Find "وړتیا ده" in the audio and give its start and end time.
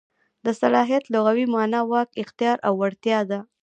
2.81-3.39